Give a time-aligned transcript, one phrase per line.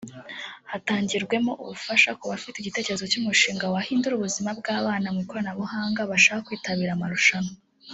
[0.71, 7.53] hatangirwemo ubufasha ku bafite igitekerezo cy’umushinga wahindura ubuzima bw’abana mu ikoranabuhanga bashaka kwitabira amarushanwa